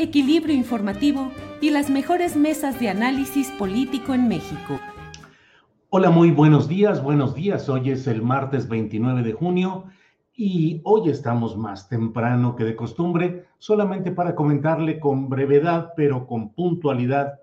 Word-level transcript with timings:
equilibrio 0.00 0.54
informativo 0.54 1.30
y 1.60 1.68
las 1.68 1.90
mejores 1.90 2.34
mesas 2.34 2.80
de 2.80 2.88
análisis 2.88 3.50
político 3.50 4.14
en 4.14 4.28
México. 4.28 4.80
Hola, 5.90 6.08
muy 6.08 6.30
buenos 6.30 6.68
días, 6.68 7.02
buenos 7.02 7.34
días. 7.34 7.68
Hoy 7.68 7.90
es 7.90 8.06
el 8.06 8.22
martes 8.22 8.66
29 8.66 9.22
de 9.22 9.34
junio 9.34 9.84
y 10.34 10.80
hoy 10.84 11.10
estamos 11.10 11.54
más 11.58 11.90
temprano 11.90 12.56
que 12.56 12.64
de 12.64 12.76
costumbre, 12.76 13.44
solamente 13.58 14.10
para 14.10 14.34
comentarle 14.34 14.98
con 14.98 15.28
brevedad, 15.28 15.92
pero 15.94 16.26
con 16.26 16.54
puntualidad, 16.54 17.40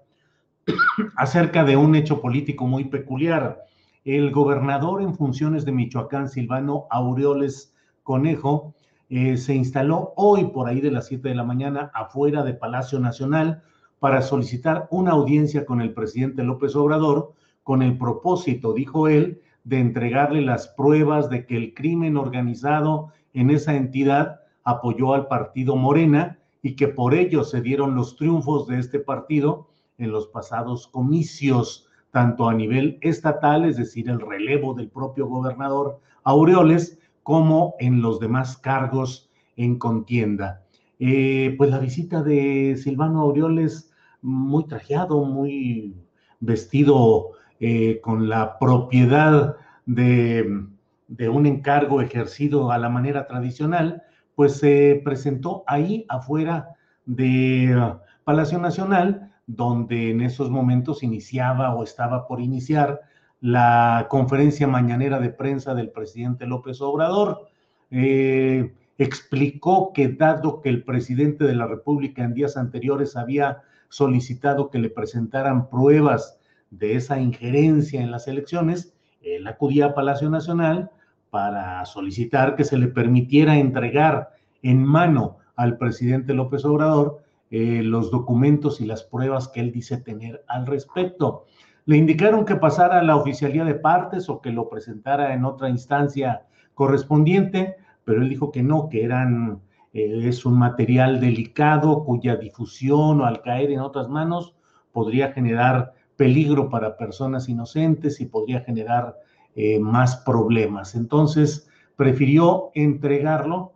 acerca 1.15 1.63
de 1.63 1.77
un 1.77 1.93
hecho 1.93 2.21
político 2.21 2.65
muy 2.65 2.85
peculiar. 2.85 3.65
El 4.03 4.31
gobernador 4.31 5.03
en 5.03 5.13
funciones 5.13 5.63
de 5.63 5.73
Michoacán, 5.73 6.27
Silvano 6.27 6.87
Aureoles 6.89 7.75
Conejo, 8.01 8.73
eh, 9.09 9.37
se 9.37 9.55
instaló 9.55 10.13
hoy 10.15 10.45
por 10.45 10.67
ahí 10.67 10.81
de 10.81 10.91
las 10.91 11.07
7 11.07 11.29
de 11.29 11.35
la 11.35 11.43
mañana 11.43 11.91
afuera 11.93 12.43
de 12.43 12.53
Palacio 12.53 12.99
Nacional 12.99 13.63
para 13.99 14.21
solicitar 14.21 14.87
una 14.91 15.11
audiencia 15.11 15.65
con 15.65 15.81
el 15.81 15.93
presidente 15.93 16.43
López 16.43 16.75
Obrador 16.75 17.33
con 17.63 17.81
el 17.81 17.97
propósito, 17.97 18.73
dijo 18.73 19.07
él, 19.07 19.41
de 19.63 19.79
entregarle 19.79 20.41
las 20.41 20.69
pruebas 20.69 21.29
de 21.29 21.45
que 21.45 21.57
el 21.57 21.73
crimen 21.73 22.15
organizado 22.15 23.11
en 23.33 23.49
esa 23.49 23.75
entidad 23.75 24.39
apoyó 24.63 25.13
al 25.13 25.27
partido 25.27 25.75
Morena 25.75 26.39
y 26.61 26.75
que 26.75 26.87
por 26.87 27.13
ello 27.13 27.43
se 27.43 27.61
dieron 27.61 27.95
los 27.95 28.15
triunfos 28.15 28.67
de 28.67 28.79
este 28.79 28.99
partido 28.99 29.67
en 29.97 30.11
los 30.11 30.27
pasados 30.27 30.87
comicios, 30.87 31.87
tanto 32.11 32.47
a 32.47 32.53
nivel 32.53 32.97
estatal, 33.01 33.65
es 33.65 33.77
decir, 33.77 34.09
el 34.09 34.19
relevo 34.19 34.73
del 34.73 34.89
propio 34.89 35.27
gobernador 35.27 35.99
Aureoles, 36.23 36.99
como 37.27 37.75
en 37.79 38.01
los 38.01 38.21
demás 38.21 38.55
cargos 38.55 39.29
en 39.57 39.77
contienda. 39.77 40.61
Eh, 40.97 41.55
pues 41.57 41.69
la 41.69 41.77
visita 41.77 42.23
de 42.23 42.79
Silvano 42.81 43.19
Aureoles, 43.19 43.91
muy 44.21 44.65
trajeado, 44.65 45.25
muy 45.25 45.93
vestido 46.39 47.31
eh, 47.59 47.99
con 48.01 48.29
la 48.29 48.57
propiedad 48.57 49.57
de, 49.85 50.67
de, 51.09 51.27
un 51.27 51.45
encargo 51.45 51.99
ejercido 51.99 52.71
a 52.71 52.77
la 52.77 52.87
manera 52.87 53.27
tradicional, 53.27 54.03
pues 54.33 54.59
se 54.59 55.01
presentó 55.03 55.65
ahí 55.67 56.05
afuera 56.07 56.77
de 57.05 57.93
Palacio 58.23 58.57
Nacional, 58.57 59.33
donde 59.47 60.11
en 60.11 60.21
esos 60.21 60.49
momentos 60.49 61.03
iniciaba 61.03 61.75
o 61.75 61.83
estaba 61.83 62.25
por 62.25 62.39
iniciar 62.39 63.01
la 63.41 64.07
conferencia 64.09 64.67
mañanera 64.67 65.19
de 65.19 65.29
prensa 65.29 65.73
del 65.75 65.91
presidente 65.91 66.45
López 66.45 66.81
Obrador. 66.81 67.47
Eh, 67.91 68.73
explicó 68.97 69.93
que 69.93 70.09
dado 70.09 70.61
que 70.61 70.69
el 70.69 70.83
presidente 70.83 71.43
de 71.43 71.55
la 71.55 71.67
República 71.67 72.23
en 72.23 72.33
días 72.33 72.57
anteriores 72.57 73.15
había 73.15 73.61
solicitado 73.89 74.69
que 74.69 74.79
le 74.79 74.89
presentaran 74.89 75.69
pruebas 75.69 76.39
de 76.71 76.95
esa 76.95 77.19
injerencia 77.19 78.01
en 78.01 78.11
las 78.11 78.27
elecciones, 78.27 78.93
él 79.21 79.47
acudía 79.47 79.87
a 79.87 79.93
Palacio 79.93 80.29
Nacional 80.29 80.91
para 81.29 81.85
solicitar 81.85 82.55
que 82.55 82.63
se 82.63 82.77
le 82.77 82.87
permitiera 82.87 83.57
entregar 83.57 84.29
en 84.61 84.83
mano 84.83 85.37
al 85.55 85.77
presidente 85.77 86.33
López 86.33 86.65
Obrador 86.65 87.23
eh, 87.49 87.81
los 87.83 88.11
documentos 88.11 88.81
y 88.81 88.85
las 88.85 89.03
pruebas 89.03 89.47
que 89.47 89.61
él 89.61 89.71
dice 89.71 89.97
tener 89.97 90.43
al 90.47 90.65
respecto. 90.65 91.45
Le 91.87 91.95
indicaron 91.95 92.43
que 92.43 92.57
pasara 92.57 92.99
a 92.99 93.03
la 93.03 93.15
oficialía 93.15 93.63
de 93.63 93.73
partes 93.73 94.27
o 94.27 94.41
que 94.41 94.51
lo 94.51 94.67
presentara 94.67 95.33
en 95.33 95.45
otra 95.45 95.69
instancia 95.69 96.45
correspondiente, 96.73 97.77
pero 98.03 98.21
él 98.21 98.27
dijo 98.27 98.51
que 98.51 98.61
no, 98.61 98.89
que 98.89 99.05
eran, 99.05 99.61
eh, 99.93 100.27
es 100.27 100.45
un 100.45 100.59
material 100.59 101.21
delicado 101.21 102.03
cuya 102.03 102.35
difusión 102.35 103.21
o 103.21 103.25
al 103.25 103.41
caer 103.41 103.71
en 103.71 103.79
otras 103.79 104.09
manos 104.09 104.53
podría 104.91 105.31
generar 105.31 105.93
peligro 106.17 106.69
para 106.69 106.97
personas 106.97 107.47
inocentes 107.47 108.19
y 108.19 108.25
podría 108.25 108.59
generar 108.59 109.15
eh, 109.55 109.79
más 109.79 110.17
problemas. 110.17 110.93
Entonces, 110.93 111.69
prefirió 111.95 112.69
entregarlo. 112.75 113.71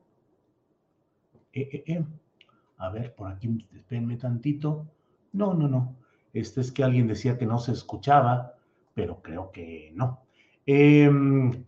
Eh, 1.53 2.03
a 2.78 2.89
ver, 2.89 3.16
por 3.16 3.31
aquí, 3.31 3.66
espérenme 3.73 4.17
tantito. 4.17 4.85
No, 5.31 5.53
no, 5.53 5.69
no. 5.69 6.00
Este 6.33 6.61
es 6.61 6.71
que 6.71 6.83
alguien 6.83 7.07
decía 7.07 7.37
que 7.37 7.45
no 7.45 7.59
se 7.59 7.73
escuchaba, 7.73 8.53
pero 8.93 9.21
creo 9.21 9.51
que 9.51 9.91
no. 9.95 10.21
Em, 10.65 11.63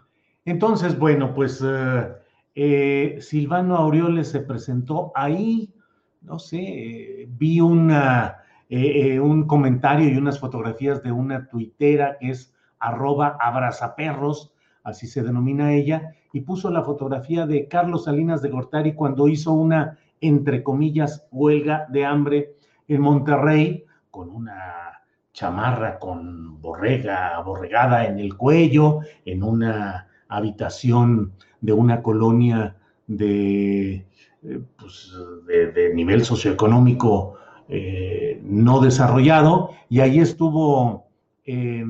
entonces, 0.45 0.97
bueno, 0.97 1.33
pues 1.33 1.63
eh, 1.65 2.07
eh, 2.55 3.17
Silvano 3.19 3.75
Aureoles 3.75 4.29
se 4.29 4.41
presentó 4.41 5.11
ahí, 5.15 5.73
no 6.21 6.39
sé, 6.39 7.27
vi 7.29 7.59
una, 7.59 8.37
eh, 8.69 9.19
un 9.19 9.45
comentario 9.45 10.09
y 10.09 10.17
unas 10.17 10.39
fotografías 10.39 11.03
de 11.03 11.11
una 11.11 11.47
tuitera 11.47 12.17
que 12.19 12.29
es 12.29 12.53
arroba 12.79 13.37
abrazaperros, 13.39 14.53
así 14.83 15.07
se 15.07 15.23
denomina 15.23 15.73
ella, 15.73 16.13
y 16.33 16.41
puso 16.41 16.69
la 16.69 16.83
fotografía 16.83 17.45
de 17.45 17.67
Carlos 17.67 18.05
Salinas 18.05 18.41
de 18.41 18.49
Gortari 18.49 18.93
cuando 18.93 19.27
hizo 19.27 19.53
una, 19.53 19.97
entre 20.21 20.63
comillas, 20.63 21.27
huelga 21.31 21.85
de 21.89 22.05
hambre 22.05 22.55
en 22.87 23.01
Monterrey, 23.01 23.85
con 24.13 24.29
una 24.29 25.01
chamarra 25.33 25.97
con 25.97 26.61
borrega, 26.61 27.41
borregada 27.41 28.05
en 28.05 28.19
el 28.19 28.37
cuello, 28.37 28.99
en 29.25 29.41
una 29.41 30.07
habitación 30.27 31.33
de 31.61 31.73
una 31.73 32.03
colonia 32.03 32.75
de, 33.07 34.05
eh, 34.43 34.61
pues, 34.77 35.11
de, 35.47 35.95
nivel 35.95 36.23
socioeconómico 36.23 37.37
eh, 37.67 38.39
no 38.43 38.81
desarrollado, 38.81 39.71
y 39.89 40.01
ahí 40.01 40.19
estuvo 40.19 41.07
eh, 41.43 41.83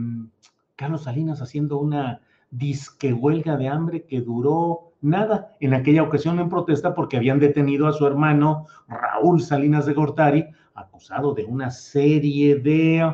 Carlos 0.77 1.03
Salinas 1.03 1.41
haciendo 1.41 1.77
una 1.77 2.21
disque 2.51 3.11
huelga 3.11 3.57
de 3.57 3.67
hambre 3.67 4.05
que 4.05 4.21
duró 4.21 4.93
nada. 5.01 5.57
En 5.59 5.73
aquella 5.73 6.03
ocasión 6.03 6.39
en 6.39 6.47
protesta 6.47 6.95
porque 6.95 7.17
habían 7.17 7.39
detenido 7.39 7.85
a 7.85 7.91
su 7.93 8.07
hermano 8.07 8.67
Raúl 8.87 9.41
Salinas 9.41 9.85
de 9.85 9.93
Gortari, 9.93 10.47
acusado 10.75 11.33
de 11.33 11.45
una 11.45 11.71
serie 11.71 12.55
de 12.55 13.13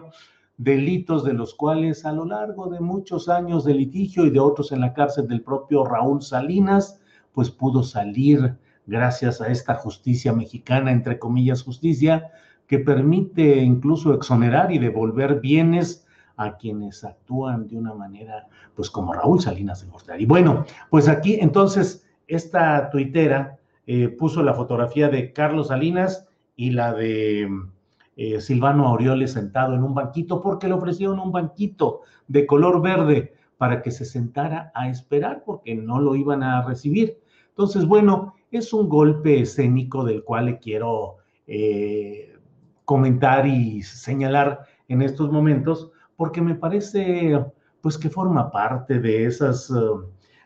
delitos 0.57 1.23
de 1.23 1.33
los 1.33 1.55
cuales 1.55 2.05
a 2.05 2.11
lo 2.11 2.25
largo 2.25 2.67
de 2.69 2.79
muchos 2.79 3.29
años 3.29 3.63
de 3.63 3.73
litigio 3.73 4.25
y 4.25 4.29
de 4.29 4.39
otros 4.39 4.71
en 4.71 4.81
la 4.81 4.93
cárcel 4.93 5.27
del 5.27 5.41
propio 5.41 5.85
Raúl 5.85 6.21
Salinas, 6.21 6.99
pues 7.33 7.49
pudo 7.49 7.83
salir 7.83 8.57
gracias 8.85 9.39
a 9.39 9.47
esta 9.47 9.75
justicia 9.75 10.33
mexicana, 10.33 10.91
entre 10.91 11.19
comillas 11.19 11.63
justicia, 11.63 12.31
que 12.67 12.79
permite 12.79 13.57
incluso 13.57 14.13
exonerar 14.13 14.71
y 14.71 14.79
devolver 14.79 15.39
bienes 15.39 16.05
a 16.37 16.55
quienes 16.57 17.03
actúan 17.03 17.67
de 17.67 17.77
una 17.77 17.93
manera, 17.93 18.47
pues 18.75 18.89
como 18.89 19.13
Raúl 19.13 19.41
Salinas 19.41 19.81
de 19.81 19.87
Gortari. 19.87 20.25
Bueno, 20.25 20.65
pues 20.89 21.07
aquí 21.07 21.37
entonces 21.39 22.05
esta 22.27 22.89
tuitera 22.89 23.57
eh, 23.87 24.07
puso 24.07 24.43
la 24.43 24.53
fotografía 24.53 25.09
de 25.09 25.33
Carlos 25.33 25.67
Salinas 25.67 26.28
y 26.59 26.71
la 26.71 26.93
de 26.93 27.49
eh, 28.17 28.41
Silvano 28.41 28.85
Aureoles 28.85 29.31
sentado 29.31 29.75
en 29.75 29.81
un 29.81 29.95
banquito 29.95 30.41
porque 30.41 30.67
le 30.67 30.73
ofrecieron 30.73 31.17
un 31.17 31.31
banquito 31.31 32.01
de 32.27 32.45
color 32.45 32.81
verde 32.81 33.33
para 33.57 33.81
que 33.81 33.91
se 33.91 34.03
sentara 34.03 34.69
a 34.75 34.89
esperar 34.89 35.43
porque 35.45 35.73
no 35.73 36.01
lo 36.01 36.17
iban 36.17 36.43
a 36.43 36.61
recibir. 36.63 37.17
Entonces, 37.47 37.85
bueno, 37.85 38.35
es 38.51 38.73
un 38.73 38.89
golpe 38.89 39.39
escénico 39.39 40.03
del 40.03 40.21
cual 40.25 40.47
le 40.47 40.59
quiero 40.59 41.19
eh, 41.47 42.37
comentar 42.83 43.47
y 43.47 43.81
señalar 43.81 44.65
en 44.89 45.01
estos 45.01 45.31
momentos 45.31 45.91
porque 46.17 46.41
me 46.41 46.55
parece 46.55 47.41
pues 47.79 47.97
que 47.97 48.09
forma 48.09 48.51
parte 48.51 48.99
de 48.99 49.23
esas 49.23 49.71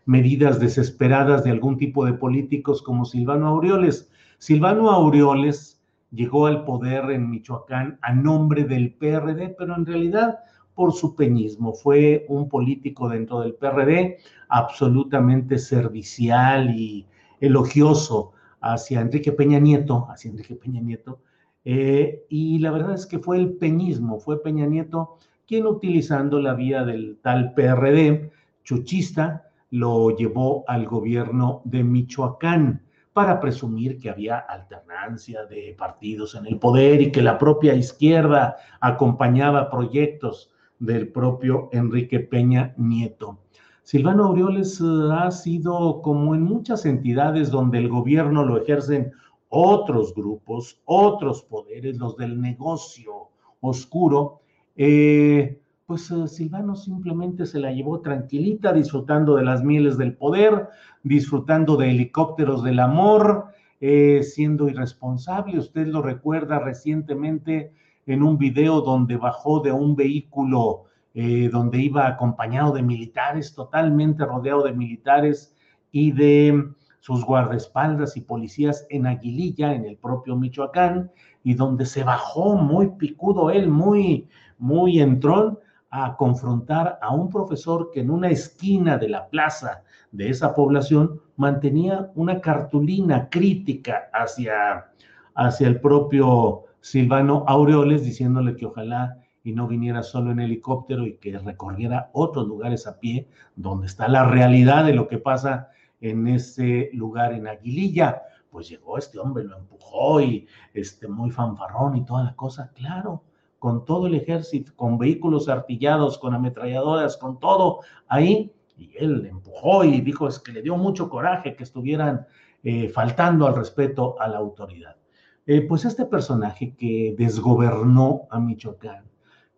medidas 0.06 0.60
desesperadas 0.60 1.44
de 1.44 1.50
algún 1.50 1.80
tipo 1.80 2.06
de 2.06 2.14
políticos 2.14 2.84
como 2.84 3.04
Silvano 3.04 3.48
Aureoles. 3.48 4.12
Silvano 4.38 4.92
Aureoles 4.92 5.83
llegó 6.14 6.46
al 6.46 6.64
poder 6.64 7.12
en 7.12 7.30
Michoacán 7.30 8.00
a 8.02 8.14
nombre 8.14 8.64
del 8.64 8.94
PRD, 8.94 9.56
pero 9.58 9.76
en 9.76 9.86
realidad 9.86 10.40
por 10.76 10.94
su 10.94 11.16
peñismo. 11.16 11.74
Fue 11.74 12.26
un 12.30 12.48
político 12.48 13.10
dentro 13.10 13.42
del 13.42 13.56
PRD 13.56 14.18
absolutamente 14.50 15.58
servicial 15.58 16.76
y 16.76 17.06
elogioso 17.40 18.32
hacia 18.62 19.02
Enrique 19.02 19.32
Peña 19.32 19.60
Nieto, 19.60 20.08
hacia 20.10 20.32
Enrique 20.32 20.56
Peña 20.56 20.82
Nieto. 20.82 21.20
Eh, 21.66 22.26
y 22.30 22.60
la 22.60 22.72
verdad 22.72 22.94
es 22.94 23.06
que 23.06 23.20
fue 23.20 23.38
el 23.38 23.54
peñismo, 23.54 24.20
fue 24.20 24.42
Peña 24.42 24.66
Nieto 24.66 25.18
quien 25.48 25.66
utilizando 25.66 26.40
la 26.40 26.54
vía 26.54 26.84
del 26.84 27.20
tal 27.22 27.54
PRD 27.54 28.32
chuchista, 28.64 29.50
lo 29.72 30.16
llevó 30.16 30.64
al 30.68 30.86
gobierno 30.86 31.62
de 31.66 31.84
Michoacán 31.84 32.82
para 33.14 33.40
presumir 33.40 34.00
que 34.00 34.10
había 34.10 34.38
alternancia 34.38 35.46
de 35.46 35.76
partidos 35.78 36.36
en 36.36 36.48
el 36.48 36.58
poder 36.58 37.02
y 37.02 37.12
que 37.12 37.22
la 37.22 37.38
propia 37.38 37.76
izquierda 37.76 38.58
acompañaba 38.82 39.70
proyectos 39.70 40.52
del 40.80 41.10
propio 41.10 41.70
Enrique 41.72 42.20
Peña 42.20 42.74
Nieto. 42.78 43.40
Silvano 43.84 44.26
Aureoles 44.26 44.82
eh, 44.82 44.84
ha 45.12 45.30
sido 45.30 46.02
como 46.02 46.36
en 46.36 46.42
muchas 46.44 46.86
entidades 46.86 47.52
donde 47.52 47.78
el 47.78 47.90
gobierno 47.90 48.44
lo 48.44 48.58
ejercen 48.58 49.12
otros 49.50 50.16
grupos, 50.16 50.82
otros 50.86 51.44
poderes, 51.44 51.98
los 51.98 52.18
del 52.18 52.42
negocio 52.42 53.30
oscuro, 53.62 54.42
eh, 54.76 55.62
pues 55.86 56.10
eh, 56.12 56.28
Silvano 56.28 56.76
simplemente 56.76 57.46
se 57.46 57.60
la 57.60 57.72
llevó 57.72 58.02
tranquilita, 58.02 58.74
disfrutando 58.74 59.36
de 59.36 59.44
las 59.44 59.64
mieles 59.64 59.98
del 59.98 60.16
poder, 60.16 60.70
disfrutando 61.04 61.76
de 61.76 61.92
helicópteros 61.92 62.64
del 62.64 62.80
amor, 62.80 63.48
eh, 63.82 64.24
siendo 64.24 64.70
irresponsable. 64.70 65.60
Usted 65.60 65.88
lo 65.88 66.02
recuerda 66.02 66.60
recientemente 66.60 67.74
en 68.06 68.24
un 68.24 68.38
video 68.38 68.82
donde 68.82 69.18
bajó 69.18 69.60
de 69.60 69.72
un 69.72 69.96
vehículo 69.96 70.86
eh, 71.14 71.50
donde 71.52 71.80
iba 71.80 72.08
acompañado 72.08 72.74
de 72.74 72.82
militares, 72.82 73.54
totalmente 73.54 74.26
rodeado 74.26 74.64
de 74.64 74.74
militares 74.74 75.56
y 75.92 76.12
de 76.12 76.70
sus 77.02 77.24
guardaespaldas 77.26 78.16
y 78.16 78.22
policías 78.22 78.88
en 78.90 79.06
Aguililla, 79.06 79.74
en 79.74 79.86
el 79.86 79.98
propio 79.98 80.38
Michoacán, 80.38 81.12
y 81.44 81.54
donde 81.54 81.86
se 81.86 82.04
bajó 82.04 82.56
muy 82.56 82.92
picudo 82.92 83.52
él, 83.52 83.70
muy, 83.70 84.28
muy 84.58 85.02
entrón, 85.02 85.60
a 85.96 86.16
confrontar 86.18 86.98
a 87.04 87.14
un 87.14 87.30
profesor 87.30 87.92
que 87.94 88.00
en 88.00 88.10
una 88.10 88.30
esquina 88.30 88.98
de 88.98 89.10
la 89.10 89.30
plaza 89.30 89.84
de 90.12 90.28
esa 90.28 90.56
población 90.56 91.22
mantenía 91.36 92.10
una 92.16 92.42
cartulina 92.42 93.30
crítica 93.30 94.10
hacia, 94.12 94.88
hacia 95.36 95.68
el 95.68 95.80
propio 95.80 96.64
Silvano 96.82 97.46
Aureoles, 97.48 98.04
diciéndole 98.04 98.56
que 98.56 98.66
ojalá 98.66 99.20
y 99.44 99.52
no 99.52 99.68
viniera 99.68 100.02
solo 100.02 100.32
en 100.32 100.40
helicóptero 100.40 101.06
y 101.06 101.18
que 101.18 101.38
recorriera 101.38 102.10
otros 102.14 102.48
lugares 102.48 102.88
a 102.88 103.00
pie, 103.00 103.28
donde 103.56 103.86
está 103.86 104.08
la 104.08 104.26
realidad 104.26 104.86
de 104.86 104.96
lo 104.96 105.08
que 105.08 105.20
pasa 105.20 105.70
en 106.02 106.26
ese 106.26 106.90
lugar 106.94 107.34
en 107.34 107.46
Aguililla. 107.46 108.24
Pues 108.50 108.68
llegó 108.68 108.98
este 108.98 109.20
hombre, 109.20 109.44
lo 109.44 109.60
empujó 109.60 110.22
y 110.22 110.48
este, 110.74 111.08
muy 111.08 111.30
fanfarrón 111.30 111.98
y 111.98 112.04
toda 112.04 112.24
la 112.24 112.36
cosa, 112.36 112.72
claro 112.74 113.22
con 113.64 113.86
todo 113.86 114.08
el 114.08 114.16
ejército, 114.16 114.74
con 114.76 114.98
vehículos 114.98 115.48
artillados, 115.48 116.18
con 116.18 116.34
ametralladoras, 116.34 117.16
con 117.16 117.40
todo 117.40 117.80
ahí. 118.10 118.52
Y 118.78 118.92
él 118.98 119.26
empujó 119.26 119.86
y 119.86 120.02
dijo 120.02 120.28
es 120.28 120.38
que 120.38 120.52
le 120.52 120.62
dio 120.62 120.76
mucho 120.76 121.10
coraje 121.10 121.56
que 121.56 121.64
estuvieran 121.64 122.28
eh, 122.62 122.90
faltando 122.90 123.48
al 123.48 123.56
respeto 123.56 124.20
a 124.20 124.28
la 124.28 124.40
autoridad. 124.40 124.98
Eh, 125.46 125.62
pues 125.62 125.86
este 125.86 126.04
personaje 126.04 126.76
que 126.76 127.16
desgobernó 127.18 128.24
a 128.32 128.38
Michoacán, 128.38 129.06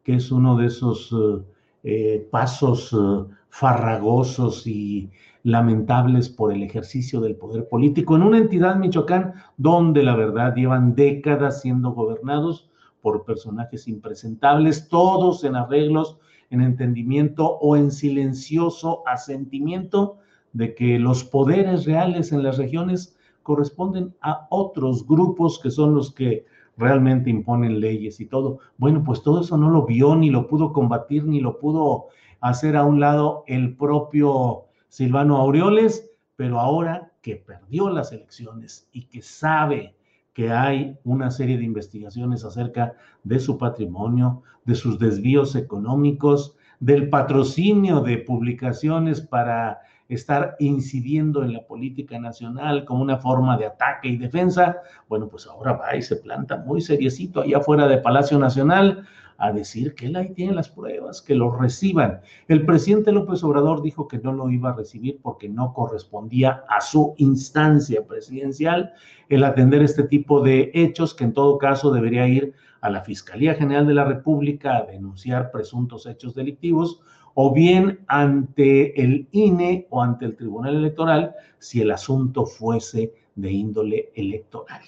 que 0.04 0.18
es 0.18 0.32
uno 0.32 0.56
de 0.56 0.68
esos 0.68 1.12
eh, 1.84 2.28
pasos 2.30 2.96
farragosos 3.50 4.68
y 4.68 5.10
lamentables 5.42 6.30
por 6.30 6.54
el 6.54 6.62
ejercicio 6.62 7.22
del 7.22 7.38
poder 7.38 7.68
político 7.68 8.16
en 8.16 8.22
una 8.22 8.38
entidad 8.38 8.76
Michoacán 8.76 9.34
donde 9.58 10.04
la 10.04 10.16
verdad 10.16 10.54
llevan 10.54 10.94
décadas 10.94 11.62
siendo 11.62 11.90
gobernados 11.90 12.70
por 13.06 13.24
personajes 13.24 13.88
impresentables, 13.88 14.90
todos 14.90 15.44
en 15.44 15.56
arreglos, 15.56 16.18
en 16.50 16.62
entendimiento 16.62 17.60
o 17.62 17.76
en 17.78 17.92
silencioso 17.92 19.04
asentimiento 19.06 20.18
de 20.54 20.74
que 20.74 20.98
los 20.98 21.24
poderes 21.24 21.86
reales 21.86 22.32
en 22.32 22.42
las 22.42 22.58
regiones 22.58 23.16
corresponden 23.44 24.16
a 24.22 24.48
otros 24.50 25.06
grupos 25.06 25.60
que 25.60 25.70
son 25.70 25.94
los 25.94 26.16
que 26.16 26.48
realmente 26.78 27.30
imponen 27.30 27.80
leyes 27.80 28.20
y 28.20 28.26
todo. 28.26 28.58
Bueno, 28.80 29.04
pues 29.04 29.22
todo 29.22 29.42
eso 29.42 29.56
no 29.56 29.70
lo 29.70 29.86
vio, 29.86 30.16
ni 30.16 30.32
lo 30.32 30.48
pudo 30.48 30.74
combatir, 30.74 31.26
ni 31.26 31.42
lo 31.42 31.60
pudo 31.60 32.08
hacer 32.42 32.76
a 32.76 32.86
un 32.86 33.00
lado 33.00 33.44
el 33.46 33.78
propio 33.78 34.64
Silvano 34.90 35.38
Aureoles, 35.38 36.10
pero 36.36 36.60
ahora 36.60 37.12
que 37.22 37.36
perdió 37.36 37.92
las 37.92 38.12
elecciones 38.12 38.90
y 38.92 39.04
que 39.04 39.22
sabe 39.22 39.94
que 40.36 40.52
hay 40.52 40.98
una 41.06 41.32
serie 41.32 41.58
de 41.58 41.64
investigaciones 41.64 42.44
acerca 42.44 42.94
de 43.24 43.40
su 43.40 43.58
patrimonio, 43.58 44.44
de 44.66 44.76
sus 44.76 45.00
desvíos 45.00 45.56
económicos, 45.56 46.56
del 46.82 47.10
patrocinio 47.10 48.02
de 48.02 48.18
publicaciones 48.18 49.22
para 49.22 49.80
estar 50.10 50.58
incidiendo 50.60 51.42
en 51.42 51.54
la 51.54 51.66
política 51.66 52.20
nacional 52.20 52.84
como 52.84 53.02
una 53.02 53.18
forma 53.18 53.58
de 53.58 53.68
ataque 53.68 54.10
y 54.10 54.18
defensa, 54.18 54.78
bueno, 55.08 55.30
pues 55.30 55.48
ahora 55.48 55.74
va 55.74 55.96
y 55.96 56.02
se 56.02 56.18
planta 56.18 56.58
muy 56.58 56.82
seriecito 56.82 57.42
allá 57.42 57.58
afuera 57.58 57.88
de 57.88 57.98
Palacio 57.98 58.38
Nacional 58.38 59.08
a 59.38 59.52
decir 59.52 59.96
que 59.96 60.08
él 60.08 60.16
ahí 60.16 60.34
tiene 60.34 60.54
las 60.54 60.70
pruebas, 60.70 61.22
que 61.22 61.36
lo 61.36 61.56
reciban. 61.56 62.22
El 62.48 62.66
presidente 62.66 63.12
López 63.12 63.44
Obrador 63.44 63.82
dijo 63.82 64.08
que 64.08 64.20
no 64.20 64.32
lo 64.32 64.50
iba 64.50 64.70
a 64.70 64.76
recibir 64.76 65.20
porque 65.22 65.50
no 65.50 65.74
correspondía 65.74 66.64
a 66.70 66.82
su 66.82 67.16
instancia 67.18 68.06
presidencial 68.06 68.94
el 69.30 69.44
atender 69.44 69.82
este 69.82 70.04
tipo 70.04 70.42
de 70.42 70.72
hechos, 70.74 71.14
que 71.14 71.26
en 71.26 71.34
todo 71.34 71.58
caso 71.58 71.92
debería 71.92 72.28
ir 72.28 72.54
a 72.82 72.90
la 72.90 73.02
Fiscalía 73.02 73.56
General 73.56 73.88
de 73.88 73.94
la 73.94 74.06
República 74.06 74.78
a 74.78 74.86
denunciar 74.86 75.52
presuntos 75.52 76.06
hechos 76.06 76.36
delictivos 76.36 77.02
o 77.34 77.54
bien 77.54 78.00
ante 78.08 79.02
el 79.02 79.28
INE 79.32 79.88
o 79.90 80.02
ante 80.02 80.26
el 80.26 80.36
Tribunal 80.36 80.76
Electoral 80.76 81.34
si 81.60 81.82
el 81.82 81.92
asunto 81.92 82.46
fuese 82.46 83.14
de 83.36 83.52
índole 83.52 84.12
electoral. 84.16 84.82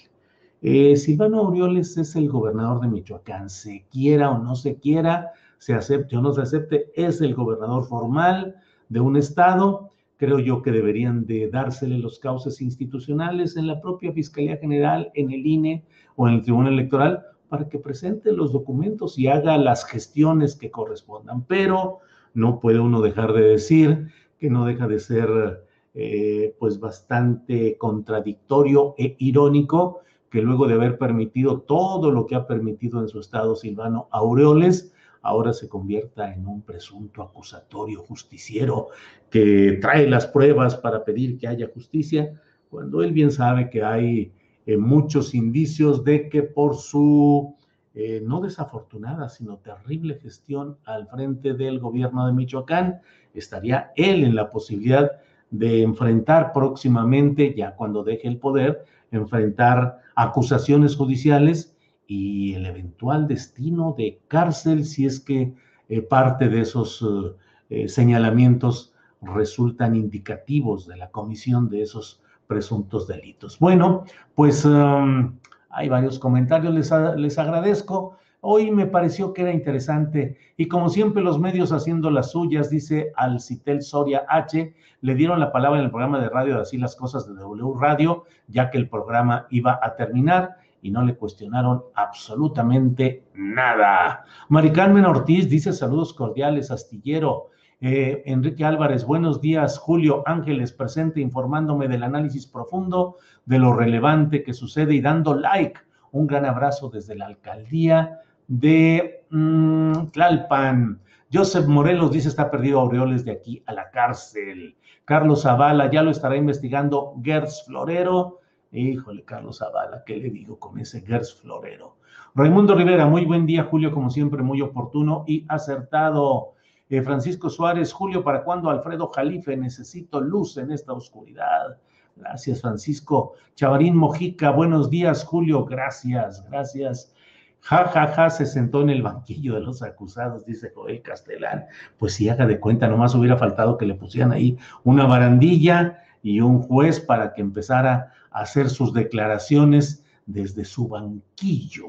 Eh, 0.62 0.96
Silvano 0.96 1.40
Aureoles 1.42 1.98
es 1.98 2.16
el 2.16 2.30
gobernador 2.30 2.82
de 2.82 2.88
Michoacán, 2.88 3.50
se 3.50 3.86
quiera 3.92 4.32
o 4.32 4.40
no 4.40 4.56
se 4.56 4.78
quiera, 4.78 5.32
se 5.60 5.74
acepte 5.74 6.18
o 6.18 6.22
no 6.22 6.34
se 6.34 6.42
acepte, 6.42 6.92
es 6.96 7.22
el 7.22 7.36
gobernador 7.36 7.86
formal 7.86 8.56
de 8.90 9.00
un 9.00 9.18
estado. 9.18 9.92
Creo 10.18 10.40
yo 10.40 10.64
que 10.64 10.72
deberían 10.72 11.28
de 11.28 11.48
dársele 11.50 12.00
los 12.00 12.18
cauces 12.18 12.60
institucionales 12.60 13.56
en 13.56 13.68
la 13.68 13.80
propia 13.82 14.12
Fiscalía 14.12 14.58
General, 14.58 15.12
en 15.14 15.32
el 15.32 15.46
INE 15.46 15.86
o 16.16 16.28
en 16.28 16.36
el 16.36 16.42
Tribunal 16.42 16.74
Electoral 16.74 17.24
para 17.50 17.70
que 17.70 17.78
presente 17.78 18.32
los 18.32 18.52
documentos 18.52 19.18
y 19.20 19.28
haga 19.28 19.58
las 19.58 19.86
gestiones 19.86 20.56
que 20.56 20.72
correspondan. 20.72 21.46
Pero 21.46 22.00
no 22.34 22.60
puede 22.60 22.80
uno 22.80 23.02
dejar 23.02 23.34
de 23.34 23.42
decir 23.42 24.08
que 24.40 24.50
no 24.50 24.66
deja 24.66 24.88
de 24.88 25.00
ser 25.00 25.64
eh, 25.94 26.56
pues 26.60 26.80
bastante 26.80 27.78
contradictorio 27.78 28.96
e 28.98 29.16
irónico 29.20 30.02
que 30.29 30.41
luego 30.41 30.67
de 30.67 30.74
haber 30.74 30.98
permitido 30.98 31.62
todo 31.62 32.12
lo 32.12 32.25
que 32.25 32.36
ha 32.36 32.48
permitido 32.48 33.01
en 33.01 33.07
su 33.07 33.19
estado 33.19 33.55
Silvano 33.55 34.07
Aureoles, 34.12 34.93
ahora 35.22 35.53
se 35.53 35.67
convierta 35.67 36.34
en 36.34 36.48
un 36.48 36.62
presunto 36.62 37.22
acusatorio 37.22 38.01
justiciero 38.03 38.88
que 39.29 39.77
trae 39.81 40.07
las 40.07 40.27
pruebas 40.27 40.75
para 40.75 41.03
pedir 41.03 41.38
que 41.38 41.48
haya 41.48 41.69
justicia, 41.74 42.39
cuando 42.69 43.01
él 43.01 43.12
bien 43.12 43.31
sabe 43.31 43.69
que 43.69 43.84
hay 43.84 44.31
eh, 44.65 44.77
muchos 44.77 45.34
indicios 45.34 46.03
de 46.03 46.29
que 46.29 46.43
por 46.43 46.75
su 46.75 47.55
eh, 47.93 48.22
no 48.24 48.41
desafortunada, 48.41 49.27
sino 49.29 49.57
terrible 49.57 50.19
gestión 50.22 50.77
al 50.86 51.07
frente 51.07 51.53
del 51.53 51.79
gobierno 51.79 52.27
de 52.27 52.34
Michoacán, 52.34 53.01
estaría 53.34 53.91
él 53.96 54.24
en 54.24 54.36
la 54.36 54.51
posibilidad 54.51 55.12
de 55.50 55.81
enfrentar 55.81 56.51
próximamente, 56.53 57.55
ya 57.55 57.75
cuando 57.75 58.03
deje 58.03 58.27
el 58.27 58.38
poder, 58.38 58.86
enfrentar 59.12 60.00
acusaciones 60.16 60.96
judiciales 60.96 61.76
y 62.08 62.54
el 62.54 62.66
eventual 62.66 63.28
destino 63.28 63.96
de 63.98 64.20
cárcel 64.28 64.86
si 64.86 65.06
es 65.06 65.20
que 65.20 65.54
eh, 65.90 66.02
parte 66.02 66.50
de 66.50 66.62
esos 66.62 67.02
eh, 67.02 67.36
eh, 67.70 67.88
señalamientos 67.90 68.94
resultan 69.22 69.96
indicativos 69.96 70.88
de 70.88 70.98
la 70.98 71.10
comisión 71.12 71.70
de 71.70 71.82
esos 71.82 72.22
presuntos 72.48 73.08
delitos. 73.08 73.60
Bueno, 73.60 74.06
pues 74.36 74.64
um, 74.64 75.38
hay 75.70 75.90
varios 75.90 76.18
comentarios, 76.20 76.74
les, 76.74 76.92
les 77.18 77.38
agradezco. 77.38 78.18
Hoy 78.41 78.70
me 78.72 78.86
pareció 78.86 79.34
que 79.34 79.41
era 79.41 79.51
interesante 79.51 80.38
y 80.58 80.67
como 80.67 80.89
siempre 80.89 81.24
los 81.24 81.39
medios 81.39 81.72
haciendo 81.72 82.12
las 82.12 82.32
suyas, 82.32 82.70
dice 82.70 83.12
Alcitel 83.15 83.82
Soria 83.82 84.25
H, 84.29 84.74
le 85.01 85.15
dieron 85.15 85.39
la 85.39 85.51
palabra 85.51 85.79
en 85.79 85.86
el 85.86 85.91
programa 85.91 86.20
de 86.20 86.29
radio 86.29 86.56
de 86.56 86.62
Así 86.62 86.77
las 86.77 86.96
Cosas 86.96 87.27
de 87.27 87.34
W 87.34 87.74
Radio, 87.79 88.25
ya 88.48 88.70
que 88.70 88.77
el 88.77 88.89
programa 88.89 89.48
iba 89.50 89.79
a 89.82 89.96
terminar 89.96 90.58
y 90.82 90.91
no 90.91 91.03
le 91.03 91.15
cuestionaron 91.15 91.84
absolutamente 91.96 93.24
nada. 93.34 94.24
Mari 94.50 94.72
Carmen 94.72 95.06
Ortiz 95.06 95.50
dice 95.50 95.74
saludos 95.74 96.13
cordiales, 96.13 96.70
astillero. 96.70 97.50
Eh, 97.79 98.24
Enrique 98.25 98.65
Álvarez, 98.65 99.06
buenos 99.06 99.41
días. 99.41 99.77
Julio 99.77 100.24
Ángeles, 100.25 100.72
presente 100.72 101.22
informándome 101.22 101.88
del 101.88 102.03
análisis 102.03 102.48
profundo 102.48 103.17
de 103.46 103.60
lo 103.60 103.74
relevante 103.74 104.44
que 104.44 104.53
sucede 104.53 104.96
y 104.96 105.01
dando 105.01 105.36
like. 105.36 105.79
Un 106.12 106.28
gran 106.28 106.46
abrazo 106.46 106.90
desde 106.90 107.16
la 107.16 107.28
alcaldía 107.28 108.22
de 108.48 109.26
mm, 109.30 110.08
Tlalpan. 110.12 111.02
Joseph 111.32 111.68
Morelos 111.68 112.12
dice 112.12 112.30
está 112.30 112.50
perdido 112.50 112.80
Aureoles 112.80 113.26
de 113.26 113.32
aquí 113.32 113.62
a 113.66 113.74
la 113.74 113.90
cárcel. 113.92 114.78
Carlos 115.04 115.44
Zavala 115.44 115.92
ya 115.92 116.02
lo 116.02 116.12
estará 116.12 116.38
investigando 116.38 117.16
Gers 117.22 117.64
Florero. 117.66 118.40
Híjole, 118.72 119.24
Carlos 119.24 119.60
Zavala, 119.60 120.04
¿qué 120.06 120.18
le 120.18 120.30
digo 120.30 120.58
con 120.60 120.80
ese 120.80 121.02
Gers 121.02 121.36
Florero? 121.36 121.98
Raimundo 122.36 122.76
Rivera, 122.76 123.08
muy 123.08 123.26
buen 123.26 123.46
día, 123.46 123.64
Julio, 123.64 123.92
como 123.92 124.10
siempre, 124.10 124.44
muy 124.44 124.62
oportuno 124.62 125.24
y 125.28 125.46
acertado. 125.50 126.54
Eh, 126.90 127.02
Francisco 127.02 127.50
Suárez, 127.50 127.92
Julio, 127.92 128.24
¿para 128.24 128.44
cuándo 128.44 128.70
Alfredo 128.70 129.10
Jalife? 129.14 129.58
Necesito 129.58 130.22
luz 130.22 130.58
en 130.58 130.72
esta 130.72 130.94
oscuridad. 130.94 131.78
Gracias, 132.20 132.62
Francisco. 132.62 133.34
Chavarín 133.56 133.96
Mojica, 133.96 134.52
buenos 134.52 134.90
días, 134.90 135.24
Julio. 135.24 135.66
Gracias, 135.66 136.44
gracias. 136.50 137.14
Ja, 137.62 137.88
ja, 137.90 138.08
ja, 138.08 138.30
se 138.30 138.46
sentó 138.46 138.82
en 138.82 138.90
el 138.90 139.02
banquillo 139.02 139.56
de 139.56 139.62
los 139.62 139.82
acusados, 139.82 140.46
dice 140.46 140.72
Joel 140.74 141.02
Castelán. 141.02 141.66
Pues 141.98 142.14
si 142.14 142.30
haga 142.30 142.46
de 142.48 142.60
cuenta, 142.60 142.88
nomás 142.88 143.14
hubiera 143.16 143.38
faltado 143.38 143.78
que 143.78 143.86
le 143.86 143.96
pusieran 143.96 144.32
ahí 144.32 144.58
una 144.84 145.06
barandilla 145.06 146.04
y 146.24 146.40
un 146.40 146.62
juez 146.62 147.00
para 147.00 147.34
que 147.34 147.42
empezara 147.42 148.14
a 148.32 148.42
hacer 148.42 148.70
sus 148.70 148.94
declaraciones 148.94 150.04
desde 150.26 150.66
su 150.66 150.88
banquillo. 150.88 151.88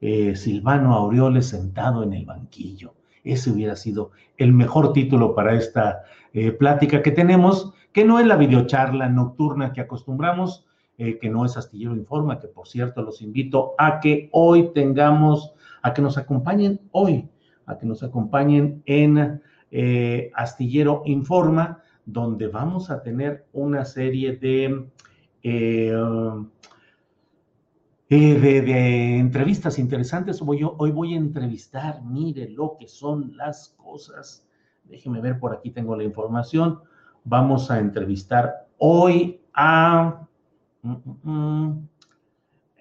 Eh, 0.00 0.34
Silvano 0.34 0.94
Aureoles 0.94 1.48
sentado 1.48 2.02
en 2.02 2.12
el 2.12 2.26
banquillo. 2.26 2.94
Ese 3.24 3.50
hubiera 3.50 3.76
sido 3.76 4.10
el 4.36 4.52
mejor 4.52 4.92
título 4.92 5.34
para 5.34 5.54
esta 5.54 6.02
eh, 6.32 6.50
plática 6.50 7.02
que 7.02 7.12
tenemos, 7.12 7.72
que 7.92 8.04
no 8.04 8.18
es 8.18 8.26
la 8.26 8.36
videocharla 8.36 9.08
nocturna 9.08 9.72
que 9.72 9.80
acostumbramos, 9.80 10.66
eh, 10.98 11.18
que 11.18 11.28
no 11.28 11.44
es 11.44 11.56
Astillero 11.56 11.94
Informa, 11.94 12.38
que 12.38 12.48
por 12.48 12.68
cierto 12.68 13.02
los 13.02 13.22
invito 13.22 13.74
a 13.78 14.00
que 14.00 14.28
hoy 14.32 14.70
tengamos, 14.74 15.52
a 15.82 15.92
que 15.92 16.02
nos 16.02 16.16
acompañen 16.18 16.80
hoy, 16.92 17.28
a 17.66 17.78
que 17.78 17.86
nos 17.86 18.02
acompañen 18.02 18.82
en 18.86 19.40
eh, 19.70 20.30
Astillero 20.34 21.02
Informa, 21.06 21.82
donde 22.04 22.48
vamos 22.48 22.90
a 22.90 23.02
tener 23.02 23.46
una 23.52 23.84
serie 23.84 24.36
de, 24.36 24.86
eh, 25.42 25.92
de, 28.08 29.18
entrevistas 29.18 29.78
interesantes. 29.78 30.42
hoy 30.42 30.90
voy 30.90 31.14
a 31.14 31.16
entrevistar, 31.16 32.02
mire 32.02 32.48
lo 32.48 32.76
que 32.78 32.88
son 32.88 33.36
las 33.36 33.74
cosas. 33.76 34.46
Déjeme 34.84 35.20
ver, 35.20 35.38
por 35.38 35.54
aquí 35.54 35.70
tengo 35.70 35.96
la 35.96 36.04
información. 36.04 36.80
Vamos 37.24 37.70
a 37.70 37.78
entrevistar 37.78 38.66
hoy 38.78 39.40
a 39.54 40.22
Mm, 40.82 40.96
mm, 41.04 41.30
mm. 41.30 41.88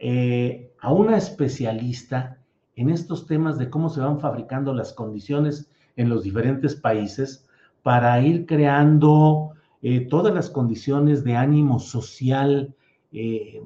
Eh, 0.04 0.74
a 0.80 0.92
una 0.92 1.18
especialista 1.18 2.40
en 2.76 2.90
estos 2.90 3.28
temas 3.28 3.60
de 3.60 3.70
cómo 3.70 3.90
se 3.90 4.02
van 4.02 4.20
fabricando 4.20 4.74
las 4.74 4.94
condiciones 4.94 5.70
en 5.96 6.10
los 6.10 6.24
diferentes 6.24 6.76
países 6.76 7.48
para 7.84 8.20
ir 8.22 8.48
creando 8.48 9.52
eh, 9.84 10.08
todas 10.08 10.34
las 10.34 10.50
condiciones 10.50 11.24
de 11.24 11.36
ánimo 11.36 11.80
social 11.80 12.74
eh, 13.12 13.62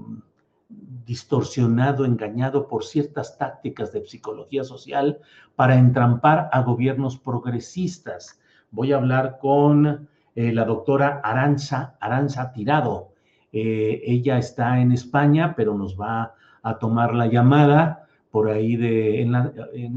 distorsionado, 1.06 2.04
engañado 2.04 2.68
por 2.68 2.84
ciertas 2.84 3.38
tácticas 3.38 3.94
de 3.94 4.06
psicología 4.06 4.66
social 4.66 5.20
para 5.56 5.76
entrampar 5.76 6.50
a 6.52 6.62
gobiernos 6.62 7.18
progresistas. 7.18 8.42
Voy 8.72 8.92
a 8.92 8.98
hablar 8.98 9.38
con 9.40 10.10
la 10.36 10.66
doctora 10.66 11.22
Aranza, 11.24 11.96
Aranza 12.00 12.52
Tirado. 12.52 13.14
Eh, 13.54 14.02
ella 14.06 14.38
está 14.38 14.82
en 14.82 14.92
España, 14.92 15.54
pero 15.56 15.78
nos 15.78 15.98
va 16.00 16.34
a 16.62 16.78
tomar 16.78 17.16
la 17.16 17.28
llamada 17.28 18.06
por 18.30 18.50
ahí 18.50 18.76
de, 18.76 19.22
en, 19.22 19.34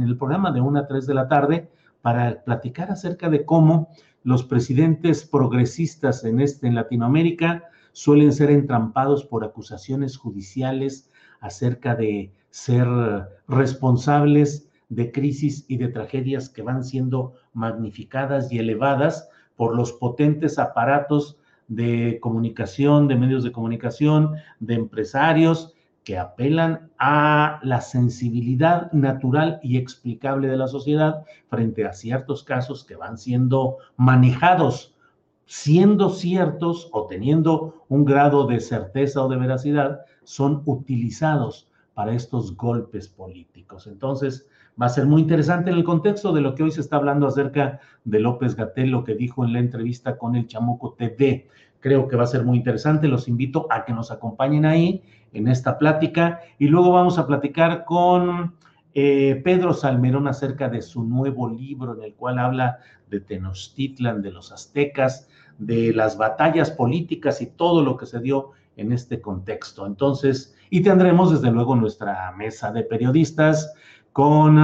el 0.01 0.17
programa 0.17 0.53
de 0.53 0.61
1 0.61 0.79
a 0.79 0.87
3 0.87 1.07
de 1.09 1.15
la 1.15 1.27
tarde 1.27 1.69
para 2.03 2.45
platicar 2.45 2.89
acerca 2.93 3.29
de 3.29 3.45
cómo 3.45 3.89
los 4.23 4.45
presidentes 4.45 5.25
progresistas 5.25 6.25
en, 6.25 6.41
este, 6.41 6.69
en 6.69 6.77
Latinoamérica 6.77 7.65
suelen 7.91 8.33
ser 8.33 8.53
entrampados 8.53 9.25
por 9.25 9.43
acusaciones 9.43 10.17
judiciales 10.17 11.11
acerca 11.41 11.97
de 11.97 12.33
ser 12.51 12.87
responsables 13.49 14.69
de 14.89 15.11
crisis 15.11 15.65
y 15.67 15.79
de 15.79 15.89
tragedias 15.89 16.49
que 16.49 16.63
van 16.63 16.85
siendo 16.85 17.35
magnificadas 17.53 18.53
y 18.53 18.59
elevadas 18.61 19.29
por 19.59 19.75
los 19.77 19.93
potentes 19.93 20.57
aparatos 20.61 21.37
de 21.67 22.19
comunicación, 22.23 23.09
de 23.09 23.17
medios 23.17 23.43
de 23.43 23.51
comunicación, 23.51 24.37
de 24.61 24.75
empresarios 24.75 25.75
que 26.05 26.17
apelan 26.17 26.91
a 26.99 27.59
la 27.65 27.81
sensibilidad 27.81 28.91
natural 28.93 29.59
y 29.63 29.77
explicable 29.77 30.47
de 30.47 30.57
la 30.57 30.69
sociedad 30.69 31.25
frente 31.49 31.85
a 31.85 31.93
ciertos 31.93 32.45
casos 32.45 32.85
que 32.85 32.95
van 32.95 33.19
siendo 33.19 33.79
manejados, 33.97 34.95
siendo 35.45 36.11
ciertos 36.11 36.89
o 36.93 37.07
teniendo 37.07 37.85
un 37.89 38.05
grado 38.05 38.47
de 38.47 38.61
certeza 38.61 39.25
o 39.25 39.29
de 39.29 39.39
veracidad, 39.39 40.03
son 40.23 40.63
utilizados 40.67 41.69
para 41.99 42.13
estos 42.13 42.57
golpes 42.57 43.09
políticos. 43.09 43.89
Entonces, 43.89 44.47
va 44.81 44.87
a 44.87 44.89
ser 44.89 45.05
muy 45.05 45.21
interesante 45.21 45.71
en 45.71 45.77
el 45.79 45.83
contexto 45.83 46.33
de 46.33 46.41
lo 46.41 46.55
que 46.55 46.63
hoy 46.63 46.71
se 46.71 46.81
está 46.81 46.95
hablando 46.95 47.27
acerca 47.27 47.81
de 48.05 48.21
López 48.21 48.55
Gatel, 48.55 48.91
lo 48.91 49.03
que 49.03 49.17
dijo 49.17 49.45
en 49.45 49.53
la 49.53 49.59
entrevista 49.59 50.17
con 50.17 50.37
el 50.37 50.47
Chamuco 50.47 50.95
TV. 50.97 51.49
Creo 51.81 52.07
que 52.07 52.15
va 52.15 52.23
a 52.23 52.29
ser 52.29 52.45
muy 52.45 52.57
interesante. 52.57 53.09
Los 53.09 53.27
invito 53.27 53.67
a 53.69 53.85
que 53.85 53.93
nos 53.93 54.13
acompañen 54.13 54.65
ahí 54.65 55.03
en 55.33 55.49
esta 55.49 55.77
plática 55.77 56.39
y 56.57 56.69
luego 56.69 56.93
vamos 56.93 57.19
a 57.19 57.27
platicar 57.27 57.85
con 57.85 58.55
eh, 58.95 59.41
Pedro 59.43 59.75
Salmerón 59.75 60.29
acerca 60.29 60.69
de 60.69 60.83
su 60.83 61.03
nuevo 61.03 61.51
libro 61.51 61.97
en 61.97 62.05
el 62.05 62.15
cual 62.15 62.39
habla 62.39 62.79
de 63.11 63.19
Tenochtitlan, 63.19 64.23
de 64.23 64.31
los 64.31 64.53
aztecas, 64.53 65.29
de 65.59 65.93
las 65.93 66.17
batallas 66.17 66.71
políticas 66.71 67.43
y 67.43 67.47
todo 67.47 67.83
lo 67.83 67.97
que 67.97 68.07
se 68.07 68.21
dio 68.21 68.53
en 68.79 68.93
este 68.93 69.21
contexto. 69.21 69.87
Entonces, 69.87 70.57
y 70.71 70.83
tendremos 70.83 71.31
desde 71.31 71.51
luego 71.51 71.77
nuestra 71.77 72.33
mesa 72.33 72.73
de 72.73 72.85
periodistas 72.85 73.75
con 74.13 74.59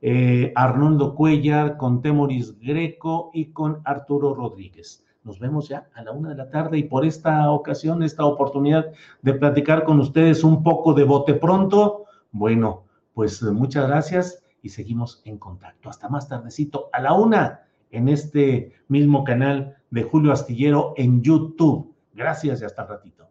eh, 0.00 0.52
Arnoldo 0.54 1.14
Cuellar, 1.14 1.76
con 1.76 2.00
Temoris 2.00 2.58
Greco 2.58 3.30
y 3.34 3.52
con 3.52 3.82
Arturo 3.84 4.34
Rodríguez. 4.34 5.04
Nos 5.22 5.38
vemos 5.38 5.68
ya 5.68 5.86
a 5.94 6.02
la 6.02 6.12
una 6.12 6.30
de 6.30 6.36
la 6.36 6.48
tarde 6.48 6.78
y 6.78 6.84
por 6.84 7.04
esta 7.04 7.50
ocasión, 7.50 8.02
esta 8.02 8.24
oportunidad 8.24 8.86
de 9.20 9.34
platicar 9.34 9.84
con 9.84 10.00
ustedes 10.00 10.42
un 10.44 10.62
poco 10.62 10.94
de 10.94 11.04
bote 11.04 11.34
pronto. 11.34 12.04
Bueno, 12.32 12.84
pues 13.12 13.42
muchas 13.42 13.86
gracias 13.86 14.42
y 14.62 14.70
seguimos 14.70 15.20
en 15.24 15.38
contacto. 15.38 15.90
Hasta 15.90 16.08
más 16.08 16.28
tardecito 16.28 16.88
a 16.92 17.00
la 17.02 17.12
una 17.12 17.60
en 17.90 18.08
este 18.08 18.72
mismo 18.88 19.24
canal 19.24 19.76
de 19.90 20.04
Julio 20.04 20.32
Astillero 20.32 20.94
en 20.96 21.20
YouTube. 21.22 21.94
Gracias 22.14 22.62
y 22.62 22.64
hasta 22.64 22.82
el 22.82 22.88
ratito. 22.88 23.29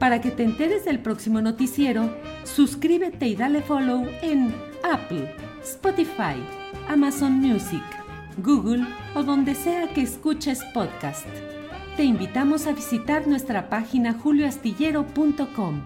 Para 0.00 0.22
que 0.22 0.30
te 0.30 0.42
enteres 0.44 0.86
del 0.86 0.98
próximo 0.98 1.42
noticiero, 1.42 2.10
suscríbete 2.44 3.28
y 3.28 3.36
dale 3.36 3.60
follow 3.60 4.06
en 4.22 4.54
Apple, 4.82 5.30
Spotify, 5.62 6.42
Amazon 6.88 7.32
Music, 7.34 7.82
Google 8.38 8.86
o 9.14 9.22
donde 9.22 9.54
sea 9.54 9.92
que 9.92 10.00
escuches 10.00 10.64
podcast. 10.72 11.26
Te 11.98 12.04
invitamos 12.04 12.66
a 12.66 12.72
visitar 12.72 13.26
nuestra 13.26 13.68
página 13.68 14.14
julioastillero.com. 14.14 15.82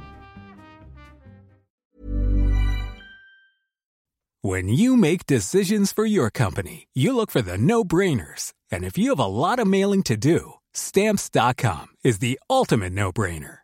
When 4.45 4.69
you 4.69 4.97
make 4.97 5.27
decisions 5.27 5.93
for 5.93 6.07
your 6.07 6.31
company, 6.31 6.87
you 6.95 7.17
look 7.17 7.33
for 7.33 7.43
the 7.43 7.59
no-brainers. 7.59 8.53
And 8.71 8.85
if 8.85 8.97
you 8.97 9.11
have 9.11 9.19
a 9.19 9.27
lot 9.27 9.59
of 9.59 9.67
mailing 9.67 10.05
to 10.05 10.17
do, 10.17 10.61
Stamps.com 10.75 11.87
is 12.05 12.19
the 12.19 12.39
ultimate 12.51 12.93
no 12.93 13.11
brainer. 13.11 13.64